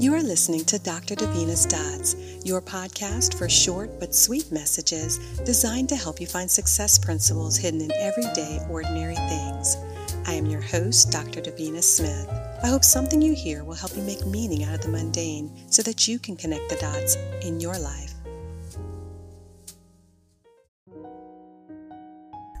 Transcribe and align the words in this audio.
You 0.00 0.14
are 0.14 0.22
listening 0.22 0.64
to 0.66 0.78
Dr. 0.78 1.16
Davina's 1.16 1.66
Dots, 1.66 2.14
your 2.44 2.62
podcast 2.62 3.36
for 3.36 3.48
short 3.48 3.98
but 3.98 4.14
sweet 4.14 4.52
messages 4.52 5.18
designed 5.44 5.88
to 5.88 5.96
help 5.96 6.20
you 6.20 6.26
find 6.28 6.48
success 6.48 6.96
principles 6.96 7.56
hidden 7.56 7.80
in 7.80 7.90
everyday, 7.90 8.60
ordinary 8.70 9.16
things. 9.16 9.76
I 10.24 10.34
am 10.34 10.46
your 10.46 10.60
host, 10.60 11.10
Dr. 11.10 11.40
Davina 11.40 11.82
Smith. 11.82 12.28
I 12.62 12.68
hope 12.68 12.84
something 12.84 13.20
you 13.20 13.34
hear 13.34 13.64
will 13.64 13.74
help 13.74 13.96
you 13.96 14.02
make 14.04 14.24
meaning 14.24 14.62
out 14.62 14.76
of 14.76 14.82
the 14.82 14.88
mundane 14.88 15.50
so 15.68 15.82
that 15.82 16.06
you 16.06 16.20
can 16.20 16.36
connect 16.36 16.68
the 16.68 16.76
dots 16.76 17.16
in 17.42 17.58
your 17.58 17.76
life. 17.76 18.07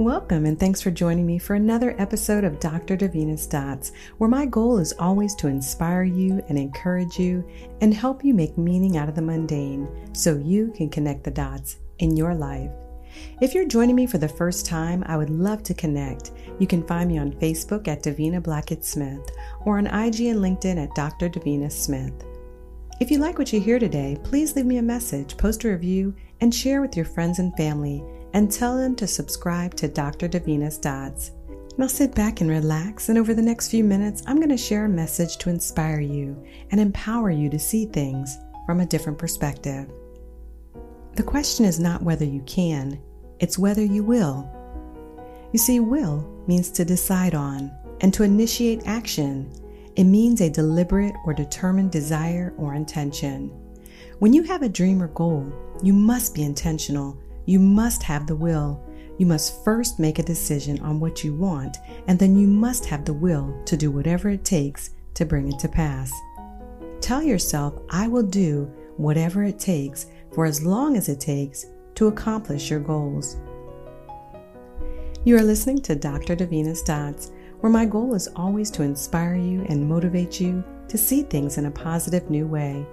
Welcome 0.00 0.46
and 0.46 0.58
thanks 0.58 0.80
for 0.80 0.90
joining 0.90 1.26
me 1.26 1.36
for 1.36 1.56
another 1.56 1.94
episode 1.98 2.42
of 2.42 2.58
Dr. 2.58 2.96
Davina's 2.96 3.46
Dots, 3.46 3.92
where 4.16 4.30
my 4.30 4.46
goal 4.46 4.78
is 4.78 4.94
always 4.98 5.34
to 5.34 5.46
inspire 5.46 6.04
you 6.04 6.42
and 6.48 6.58
encourage 6.58 7.18
you 7.18 7.46
and 7.82 7.92
help 7.92 8.24
you 8.24 8.32
make 8.32 8.56
meaning 8.56 8.96
out 8.96 9.10
of 9.10 9.14
the 9.14 9.20
mundane 9.20 9.86
so 10.14 10.38
you 10.38 10.72
can 10.74 10.88
connect 10.88 11.22
the 11.22 11.30
dots 11.30 11.76
in 11.98 12.16
your 12.16 12.34
life. 12.34 12.70
If 13.42 13.54
you're 13.54 13.68
joining 13.68 13.94
me 13.94 14.06
for 14.06 14.16
the 14.16 14.26
first 14.26 14.64
time, 14.64 15.04
I 15.06 15.18
would 15.18 15.28
love 15.28 15.62
to 15.64 15.74
connect. 15.74 16.32
You 16.58 16.66
can 16.66 16.86
find 16.86 17.10
me 17.10 17.18
on 17.18 17.32
Facebook 17.32 17.86
at 17.86 18.02
Davina 18.02 18.42
Blackett 18.42 18.86
Smith 18.86 19.30
or 19.66 19.76
on 19.76 19.86
IG 19.86 20.20
and 20.20 20.40
LinkedIn 20.40 20.82
at 20.82 20.94
Dr. 20.94 21.28
Davina 21.28 21.70
Smith. 21.70 22.24
If 23.02 23.10
you 23.10 23.18
like 23.18 23.36
what 23.36 23.52
you 23.52 23.60
hear 23.60 23.78
today, 23.78 24.16
please 24.24 24.56
leave 24.56 24.64
me 24.64 24.78
a 24.78 24.82
message, 24.82 25.36
post 25.36 25.64
a 25.64 25.68
review, 25.68 26.14
and 26.40 26.54
share 26.54 26.80
with 26.80 26.96
your 26.96 27.04
friends 27.04 27.38
and 27.38 27.54
family 27.54 28.02
and 28.32 28.50
tell 28.50 28.76
them 28.76 28.94
to 28.96 29.06
subscribe 29.06 29.74
to 29.74 29.88
Dr. 29.88 30.28
Davina's 30.28 30.78
Dots. 30.78 31.32
Now 31.78 31.86
sit 31.86 32.14
back 32.14 32.40
and 32.40 32.50
relax, 32.50 33.08
and 33.08 33.18
over 33.18 33.32
the 33.32 33.42
next 33.42 33.70
few 33.70 33.84
minutes, 33.84 34.22
I'm 34.26 34.36
going 34.36 34.50
to 34.50 34.56
share 34.56 34.84
a 34.84 34.88
message 34.88 35.38
to 35.38 35.50
inspire 35.50 36.00
you 36.00 36.42
and 36.70 36.80
empower 36.80 37.30
you 37.30 37.48
to 37.50 37.58
see 37.58 37.86
things 37.86 38.38
from 38.66 38.80
a 38.80 38.86
different 38.86 39.18
perspective. 39.18 39.90
The 41.14 41.22
question 41.22 41.64
is 41.64 41.80
not 41.80 42.02
whether 42.02 42.24
you 42.24 42.42
can, 42.42 43.00
it's 43.38 43.58
whether 43.58 43.84
you 43.84 44.04
will. 44.04 44.48
You 45.52 45.58
see, 45.58 45.80
will 45.80 46.44
means 46.46 46.70
to 46.70 46.84
decide 46.84 47.34
on 47.34 47.72
and 48.00 48.12
to 48.14 48.22
initiate 48.22 48.86
action. 48.86 49.50
It 49.96 50.04
means 50.04 50.40
a 50.40 50.50
deliberate 50.50 51.14
or 51.24 51.34
determined 51.34 51.90
desire 51.90 52.54
or 52.56 52.74
intention. 52.74 53.48
When 54.18 54.32
you 54.32 54.42
have 54.44 54.62
a 54.62 54.68
dream 54.68 55.02
or 55.02 55.08
goal, 55.08 55.52
you 55.82 55.92
must 55.92 56.34
be 56.34 56.42
intentional 56.42 57.18
you 57.50 57.58
must 57.58 58.04
have 58.04 58.28
the 58.28 58.36
will. 58.36 58.80
You 59.18 59.26
must 59.26 59.64
first 59.64 59.98
make 59.98 60.20
a 60.20 60.22
decision 60.22 60.78
on 60.82 61.00
what 61.00 61.24
you 61.24 61.34
want, 61.34 61.78
and 62.06 62.16
then 62.16 62.36
you 62.36 62.46
must 62.46 62.86
have 62.86 63.04
the 63.04 63.12
will 63.12 63.60
to 63.64 63.76
do 63.76 63.90
whatever 63.90 64.28
it 64.28 64.44
takes 64.44 64.90
to 65.14 65.24
bring 65.24 65.52
it 65.52 65.58
to 65.58 65.68
pass. 65.68 66.12
Tell 67.00 67.20
yourself, 67.20 67.74
I 67.90 68.06
will 68.06 68.22
do 68.22 68.70
whatever 68.98 69.42
it 69.42 69.58
takes 69.58 70.06
for 70.32 70.46
as 70.46 70.64
long 70.64 70.96
as 70.96 71.08
it 71.08 71.18
takes 71.18 71.66
to 71.96 72.06
accomplish 72.06 72.70
your 72.70 72.78
goals. 72.78 73.36
You 75.24 75.36
are 75.36 75.42
listening 75.42 75.82
to 75.82 75.96
Dr. 75.96 76.36
Davina's 76.36 76.82
Dots, 76.82 77.32
where 77.58 77.72
my 77.72 77.84
goal 77.84 78.14
is 78.14 78.28
always 78.36 78.70
to 78.70 78.84
inspire 78.84 79.34
you 79.34 79.66
and 79.68 79.88
motivate 79.88 80.40
you 80.40 80.62
to 80.86 80.96
see 80.96 81.24
things 81.24 81.58
in 81.58 81.66
a 81.66 81.70
positive 81.70 82.30
new 82.30 82.46
way. 82.46 82.86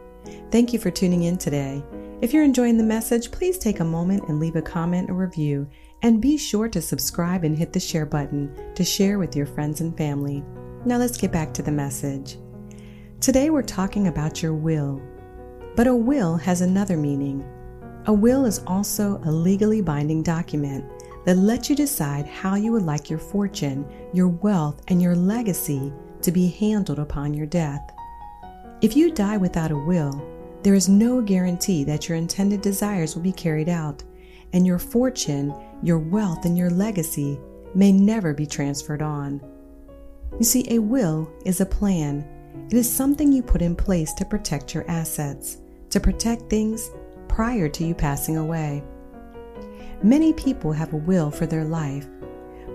Thank 0.50 0.74
you 0.74 0.80
for 0.80 0.90
tuning 0.90 1.24
in 1.24 1.38
today. 1.38 1.84
If 2.20 2.34
you're 2.34 2.44
enjoying 2.44 2.78
the 2.78 2.84
message, 2.84 3.30
please 3.30 3.60
take 3.60 3.80
a 3.80 3.86
moment 3.86 4.28
and 4.28 4.40
leave 4.40 4.56
a 4.56 4.62
comment 4.62 5.12
or 5.12 5.14
review, 5.14 5.68
and 6.02 6.20
be 6.20 6.36
sure 6.36 6.68
to 6.68 6.82
subscribe 6.82 7.44
and 7.44 7.56
hit 7.56 7.72
the 7.72 7.80
share 7.80 8.08
button 8.08 8.74
to 8.74 8.84
share 8.84 9.20
with 9.20 9.36
your 9.36 9.46
friends 9.46 9.82
and 9.82 9.96
family. 9.96 10.44
Now 10.84 10.98
let's 10.98 11.18
get 11.18 11.32
back 11.32 11.54
to 11.54 11.62
the 11.62 11.72
message. 11.72 12.40
Today 13.22 13.52
we're 13.52 13.62
talking 13.62 14.08
about 14.08 14.42
your 14.42 14.56
will. 14.56 15.00
But 15.76 15.86
a 15.86 15.94
will 15.94 16.38
has 16.38 16.62
another 16.62 16.98
meaning. 16.98 17.48
A 18.08 18.14
will 18.14 18.46
is 18.46 18.64
also 18.66 19.22
a 19.24 19.32
legally 19.32 19.82
binding 19.82 20.24
document 20.24 20.86
that 21.26 21.38
lets 21.38 21.70
you 21.70 21.76
decide 21.76 22.26
how 22.26 22.56
you 22.56 22.72
would 22.72 22.82
like 22.82 23.12
your 23.12 23.20
fortune, 23.20 23.86
your 24.12 24.30
wealth, 24.30 24.82
and 24.88 25.00
your 25.00 25.16
legacy 25.16 25.94
to 26.24 26.32
be 26.32 26.48
handled 26.48 26.98
upon 26.98 27.36
your 27.36 27.46
death. 27.46 27.94
If 28.82 28.96
you 28.96 29.12
die 29.12 29.38
without 29.38 29.70
a 29.70 29.78
will, 29.78 30.20
there 30.68 30.76
is 30.76 30.90
no 30.90 31.22
guarantee 31.22 31.86
that 31.86 32.10
your 32.10 32.18
intended 32.18 32.60
desires 32.60 33.16
will 33.16 33.24
be 33.24 33.32
carried 33.32 33.70
out, 33.70 34.04
and 34.52 34.68
your 34.68 34.78
fortune, 34.78 35.56
your 35.82 35.98
wealth, 35.98 36.44
and 36.44 36.58
your 36.58 36.70
legacy 36.70 37.40
may 37.74 37.90
never 37.90 38.34
be 38.34 38.46
transferred 38.46 39.02
on. 39.02 39.42
You 40.38 40.44
see, 40.44 40.66
a 40.70 40.80
will 40.80 41.32
is 41.46 41.62
a 41.62 41.66
plan. 41.66 42.28
It 42.70 42.74
is 42.74 42.92
something 42.92 43.32
you 43.32 43.42
put 43.42 43.62
in 43.62 43.78
place 43.78 44.14
to 44.16 44.26
protect 44.26 44.74
your 44.74 44.84
assets, 44.92 45.60
to 45.90 46.02
protect 46.02 46.50
things 46.50 46.92
prior 47.30 47.70
to 47.70 47.86
you 47.86 47.96
passing 47.96 48.36
away. 48.36 48.84
Many 50.04 50.34
people 50.34 50.74
have 50.74 50.92
a 50.92 50.98
will 50.98 51.32
for 51.32 51.46
their 51.46 51.64
life, 51.64 52.08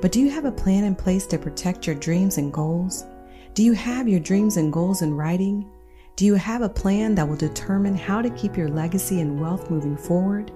but 0.00 0.12
do 0.12 0.18
you 0.18 0.30
have 0.30 0.46
a 0.46 0.50
plan 0.50 0.84
in 0.84 0.94
place 0.94 1.26
to 1.26 1.36
protect 1.36 1.86
your 1.86 1.96
dreams 1.96 2.38
and 2.38 2.54
goals? 2.54 3.04
Do 3.52 3.62
you 3.62 3.74
have 3.74 4.08
your 4.08 4.20
dreams 4.20 4.56
and 4.56 4.72
goals 4.72 5.02
in 5.02 5.12
writing? 5.12 5.70
Do 6.14 6.26
you 6.26 6.34
have 6.34 6.60
a 6.60 6.68
plan 6.68 7.14
that 7.14 7.26
will 7.26 7.36
determine 7.36 7.96
how 7.96 8.20
to 8.20 8.30
keep 8.30 8.56
your 8.56 8.68
legacy 8.68 9.20
and 9.20 9.40
wealth 9.40 9.70
moving 9.70 9.96
forward? 9.96 10.52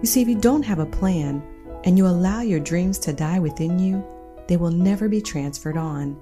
You 0.00 0.06
see, 0.06 0.22
if 0.22 0.28
you 0.28 0.34
don't 0.34 0.64
have 0.64 0.80
a 0.80 0.86
plan 0.86 1.42
and 1.84 1.96
you 1.96 2.06
allow 2.06 2.40
your 2.40 2.58
dreams 2.58 2.98
to 3.00 3.12
die 3.12 3.38
within 3.38 3.78
you, 3.78 4.04
they 4.48 4.56
will 4.56 4.72
never 4.72 5.08
be 5.08 5.20
transferred 5.20 5.76
on. 5.76 6.20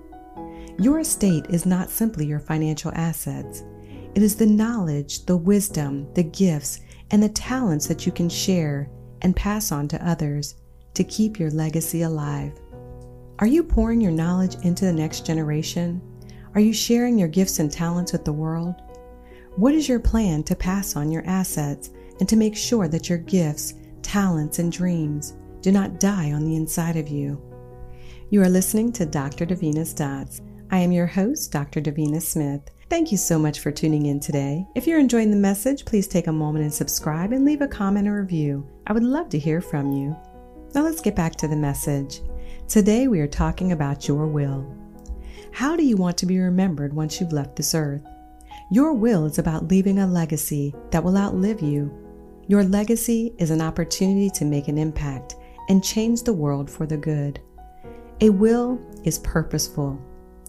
Your 0.79 0.99
estate 0.99 1.47
is 1.49 1.65
not 1.65 1.89
simply 1.89 2.27
your 2.27 2.41
financial 2.41 2.93
assets, 2.95 3.65
it 4.15 4.23
is 4.23 4.37
the 4.37 4.47
knowledge, 4.47 5.27
the 5.27 5.37
wisdom, 5.37 6.07
the 6.15 6.23
gifts, 6.23 6.81
and 7.11 7.23
the 7.23 7.29
talents 7.31 7.89
that 7.89 8.07
you 8.07 8.13
can 8.13 8.29
share 8.29 8.89
and 9.23 9.35
pass 9.35 9.73
on 9.73 9.89
to 9.89 10.09
others 10.09 10.55
to 10.95 11.03
keep 11.03 11.41
your 11.41 11.51
legacy 11.51 12.03
alive. 12.03 12.53
Are 13.41 13.47
you 13.47 13.65
pouring 13.65 14.01
your 14.01 14.13
knowledge 14.13 14.55
into 14.65 14.85
the 14.85 14.93
next 14.93 15.27
generation? 15.27 16.01
Are 16.55 16.61
you 16.61 16.73
sharing 16.73 17.19
your 17.19 17.27
gifts 17.27 17.59
and 17.59 17.71
talents 17.71 18.13
with 18.13 18.25
the 18.25 18.33
world? 18.33 18.77
What 19.57 19.75
is 19.75 19.89
your 19.89 19.99
plan 19.99 20.45
to 20.45 20.55
pass 20.55 20.95
on 20.95 21.11
your 21.11 21.27
assets 21.27 21.91
and 22.21 22.29
to 22.29 22.37
make 22.37 22.57
sure 22.57 22.87
that 22.87 23.09
your 23.09 23.19
gifts, 23.19 23.75
talents, 24.03 24.61
and 24.61 24.71
dreams 24.71 25.35
do 25.63 25.73
not 25.73 25.99
die 25.99 26.31
on 26.31 26.45
the 26.45 26.55
inside 26.55 26.97
of 26.97 27.09
you? 27.09 27.43
You 28.31 28.41
are 28.43 28.49
listening 28.49 28.93
to 28.93 29.05
Dr. 29.05 29.45
Davina's 29.45 29.93
Dots. 29.93 30.43
I 30.71 30.79
am 30.79 30.93
your 30.93 31.09
host, 31.09 31.51
Dr. 31.51 31.81
Davina 31.81 32.23
Smith. 32.23 32.63
Thank 32.89 33.11
you 33.11 33.19
so 33.19 33.37
much 33.37 33.59
for 33.59 33.73
tuning 33.73 34.07
in 34.07 34.21
today. 34.21 34.65
If 34.77 34.87
you're 34.87 35.01
enjoying 35.01 35.33
the 35.33 35.37
message, 35.37 35.85
please 35.85 36.07
take 36.07 36.29
a 36.29 36.33
moment 36.33 36.63
and 36.63 36.73
subscribe 36.73 37.33
and 37.33 37.45
leave 37.45 37.63
a 37.63 37.69
comment 37.69 38.07
or 38.07 38.21
review. 38.21 38.65
I 38.87 38.93
would 38.93 39.03
love 39.03 39.29
to 39.31 39.41
hear 39.41 39.61
from 39.61 39.91
you. 39.91 40.15
Now 40.73 40.83
let's 40.83 41.01
get 41.01 41.17
back 41.17 41.35
to 41.37 41.49
the 41.49 41.57
message. 41.57 42.21
Today 42.69 43.09
we 43.09 43.19
are 43.19 43.27
talking 43.27 43.73
about 43.73 44.07
your 44.07 44.29
will. 44.29 44.84
How 45.55 45.77
do 45.77 45.85
you 45.85 45.97
want 45.97 46.19
to 46.19 46.27
be 46.27 46.41
remembered 46.41 46.93
once 46.93 47.21
you've 47.21 47.33
left 47.33 47.55
this 47.55 47.77
earth? 47.77 48.03
Your 48.73 48.93
will 48.93 49.25
is 49.25 49.39
about 49.39 49.69
leaving 49.69 50.01
a 50.01 50.07
legacy 50.07 50.75
that 50.91 51.05
will 51.05 51.17
outlive 51.17 51.63
you. 51.63 51.97
Your 52.49 52.65
legacy 52.65 53.33
is 53.39 53.53
an 53.53 53.63
opportunity 53.63 54.31
to 54.31 54.45
make 54.45 54.67
an 54.67 54.79
impact 54.79 55.37
and 55.69 55.85
change 55.85 56.25
the 56.25 56.33
world 56.33 56.69
for 56.69 56.87
the 56.87 56.97
good. 56.97 57.41
A 58.21 58.31
will 58.31 58.81
is 59.05 59.21
purposeful. 59.21 59.97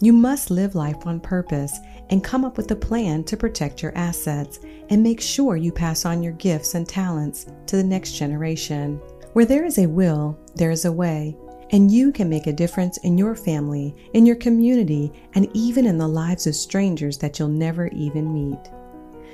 You 0.01 0.11
must 0.11 0.49
live 0.49 0.73
life 0.73 1.05
on 1.05 1.19
purpose 1.19 1.77
and 2.09 2.23
come 2.23 2.43
up 2.43 2.57
with 2.57 2.71
a 2.71 2.75
plan 2.75 3.23
to 3.25 3.37
protect 3.37 3.83
your 3.83 3.95
assets 3.95 4.57
and 4.89 5.03
make 5.03 5.21
sure 5.21 5.55
you 5.55 5.71
pass 5.71 6.03
on 6.05 6.23
your 6.23 6.33
gifts 6.33 6.73
and 6.73 6.89
talents 6.89 7.45
to 7.67 7.75
the 7.75 7.83
next 7.83 8.13
generation. 8.13 8.99
Where 9.33 9.45
there 9.45 9.65
is 9.65 9.77
a 9.77 9.85
will, 9.85 10.39
there 10.55 10.71
is 10.71 10.85
a 10.85 10.91
way, 10.91 11.37
and 11.75 11.91
you 11.91 12.09
can 12.09 12.29
make 12.29 12.47
a 12.47 12.53
difference 12.53 12.95
in 12.99 13.17
your 13.17 13.35
family, 13.35 13.93
in 14.13 14.25
your 14.25 14.37
community, 14.37 15.11
and 15.33 15.49
even 15.53 15.85
in 15.85 15.97
the 15.97 16.07
lives 16.07 16.47
of 16.47 16.55
strangers 16.55 17.17
that 17.17 17.37
you'll 17.37 17.49
never 17.49 17.87
even 17.87 18.33
meet. 18.33 18.71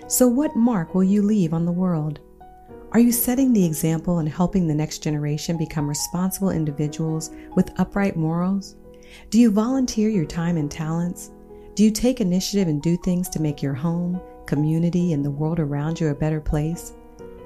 So, 0.08 0.28
what 0.28 0.56
mark 0.56 0.96
will 0.96 1.04
you 1.04 1.22
leave 1.22 1.54
on 1.54 1.66
the 1.66 1.72
world? 1.72 2.20
Are 2.94 3.00
you 3.00 3.12
setting 3.12 3.54
the 3.54 3.64
example 3.64 4.18
and 4.18 4.28
helping 4.28 4.68
the 4.68 4.74
next 4.74 5.04
generation 5.04 5.56
become 5.56 5.88
responsible 5.88 6.50
individuals 6.50 7.30
with 7.56 7.80
upright 7.80 8.16
morals? 8.16 8.76
Do 9.30 9.40
you 9.40 9.52
volunteer 9.52 10.10
your 10.10 10.26
time 10.26 10.58
and 10.58 10.72
talents? 10.72 11.30
Do 11.76 11.84
you 11.84 11.92
take 11.92 12.22
initiative 12.22 12.68
and 12.68 12.82
do 12.82 12.98
things 12.98 13.30
to 13.30 13.42
make 13.42 13.62
your 13.62 13.76
home, 13.76 14.20
community, 14.48 15.14
and 15.14 15.24
the 15.24 15.30
world 15.30 15.60
around 15.60 16.00
you 16.00 16.08
a 16.08 16.16
better 16.16 16.42
place? 16.42 16.94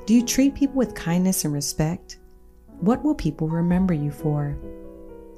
Do 0.06 0.14
you 0.14 0.24
treat 0.24 0.56
people 0.56 0.78
with 0.78 0.96
kindness 0.96 1.44
and 1.44 1.54
respect? 1.54 2.20
What 2.80 3.04
will 3.04 3.16
people 3.16 3.50
remember 3.50 3.94
you 3.94 4.10
for? 4.10 4.58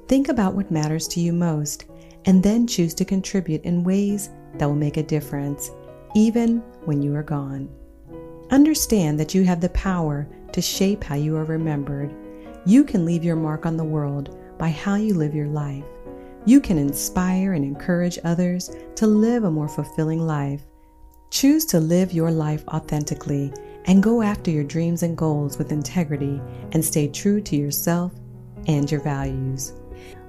Think 0.08 0.30
about 0.30 0.54
what 0.54 0.70
matters 0.70 1.06
to 1.08 1.20
you 1.20 1.34
most 1.34 1.84
and 2.24 2.42
then 2.42 2.66
choose 2.66 2.94
to 2.94 3.04
contribute 3.04 3.62
in 3.64 3.84
ways 3.84 4.30
that 4.54 4.66
will 4.66 4.74
make 4.74 4.96
a 4.96 5.02
difference, 5.02 5.70
even 6.14 6.58
when 6.86 7.02
you 7.02 7.14
are 7.14 7.22
gone. 7.22 7.68
Understand 8.50 9.20
that 9.20 9.34
you 9.34 9.44
have 9.44 9.60
the 9.60 9.68
power 9.70 10.26
to 10.52 10.62
shape 10.62 11.04
how 11.04 11.14
you 11.14 11.36
are 11.36 11.44
remembered. 11.44 12.14
You 12.64 12.84
can 12.84 13.04
leave 13.04 13.22
your 13.22 13.36
mark 13.36 13.66
on 13.66 13.76
the 13.76 13.84
world 13.84 14.38
by 14.58 14.70
how 14.70 14.94
you 14.94 15.12
live 15.12 15.34
your 15.34 15.48
life. 15.48 15.84
You 16.46 16.60
can 16.60 16.78
inspire 16.78 17.52
and 17.52 17.62
encourage 17.62 18.18
others 18.24 18.74
to 18.94 19.06
live 19.06 19.44
a 19.44 19.50
more 19.50 19.68
fulfilling 19.68 20.26
life. 20.26 20.62
Choose 21.30 21.66
to 21.66 21.80
live 21.80 22.14
your 22.14 22.30
life 22.30 22.66
authentically 22.68 23.52
and 23.84 24.02
go 24.02 24.22
after 24.22 24.50
your 24.50 24.64
dreams 24.64 25.02
and 25.02 25.18
goals 25.18 25.58
with 25.58 25.70
integrity 25.70 26.40
and 26.72 26.82
stay 26.82 27.08
true 27.08 27.42
to 27.42 27.56
yourself 27.56 28.12
and 28.66 28.90
your 28.90 29.02
values. 29.02 29.74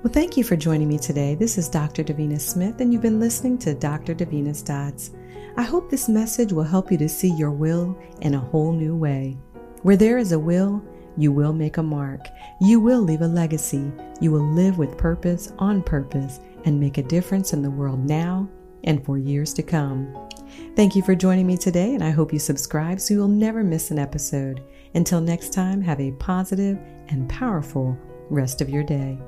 Well, 0.03 0.13
thank 0.13 0.37
you 0.37 0.43
for 0.43 0.55
joining 0.55 0.87
me 0.87 0.97
today. 0.97 1.35
This 1.35 1.57
is 1.57 1.67
Dr. 1.67 2.03
Davina 2.03 2.39
Smith, 2.39 2.79
and 2.79 2.93
you've 2.93 3.01
been 3.01 3.19
listening 3.19 3.57
to 3.59 3.73
Dr. 3.73 4.15
Davina's 4.15 4.61
Dots. 4.61 5.11
I 5.57 5.63
hope 5.63 5.89
this 5.89 6.07
message 6.07 6.53
will 6.53 6.63
help 6.63 6.91
you 6.91 6.97
to 6.97 7.09
see 7.09 7.33
your 7.33 7.51
will 7.51 7.97
in 8.21 8.35
a 8.35 8.39
whole 8.39 8.71
new 8.71 8.95
way. 8.95 9.37
Where 9.81 9.97
there 9.97 10.17
is 10.17 10.31
a 10.31 10.39
will, 10.39 10.81
you 11.17 11.31
will 11.31 11.51
make 11.51 11.77
a 11.77 11.83
mark. 11.83 12.27
You 12.61 12.79
will 12.79 13.01
leave 13.01 13.21
a 13.21 13.27
legacy. 13.27 13.91
You 14.21 14.31
will 14.31 14.53
live 14.53 14.77
with 14.77 14.97
purpose, 14.97 15.51
on 15.59 15.83
purpose, 15.83 16.39
and 16.65 16.79
make 16.79 16.97
a 16.97 17.03
difference 17.03 17.51
in 17.51 17.61
the 17.61 17.71
world 17.71 18.05
now 18.05 18.49
and 18.85 19.03
for 19.03 19.17
years 19.17 19.53
to 19.55 19.63
come. 19.63 20.15
Thank 20.75 20.95
you 20.95 21.01
for 21.01 21.15
joining 21.15 21.45
me 21.45 21.57
today, 21.57 21.93
and 21.93 22.03
I 22.03 22.11
hope 22.11 22.31
you 22.31 22.39
subscribe 22.39 22.99
so 22.99 23.13
you'll 23.13 23.27
never 23.27 23.63
miss 23.63 23.91
an 23.91 23.99
episode. 23.99 24.63
Until 24.95 25.21
next 25.21 25.53
time, 25.53 25.81
have 25.81 25.99
a 25.99 26.11
positive 26.13 26.79
and 27.09 27.27
powerful 27.29 27.97
rest 28.29 28.61
of 28.61 28.69
your 28.69 28.83
day. 28.83 29.19